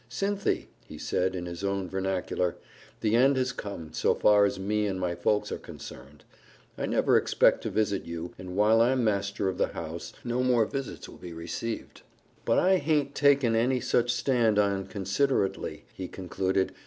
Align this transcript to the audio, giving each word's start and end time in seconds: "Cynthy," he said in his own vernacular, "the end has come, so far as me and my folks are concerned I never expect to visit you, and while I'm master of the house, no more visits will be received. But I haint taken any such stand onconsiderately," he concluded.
"Cynthy," 0.09 0.67
he 0.87 0.97
said 0.97 1.35
in 1.35 1.45
his 1.45 1.63
own 1.63 1.87
vernacular, 1.87 2.55
"the 3.01 3.13
end 3.15 3.37
has 3.37 3.51
come, 3.51 3.93
so 3.93 4.15
far 4.15 4.45
as 4.45 4.57
me 4.59 4.87
and 4.87 4.99
my 4.99 5.13
folks 5.13 5.51
are 5.51 5.59
concerned 5.59 6.23
I 6.75 6.87
never 6.87 7.17
expect 7.17 7.61
to 7.61 7.69
visit 7.69 8.03
you, 8.05 8.33
and 8.39 8.55
while 8.55 8.81
I'm 8.81 9.03
master 9.03 9.47
of 9.47 9.59
the 9.59 9.73
house, 9.77 10.11
no 10.23 10.41
more 10.41 10.65
visits 10.65 11.07
will 11.07 11.19
be 11.19 11.33
received. 11.33 12.01
But 12.45 12.57
I 12.57 12.77
haint 12.77 13.13
taken 13.13 13.55
any 13.55 13.79
such 13.79 14.11
stand 14.11 14.57
onconsiderately," 14.57 15.83
he 15.93 16.07
concluded. 16.07 16.71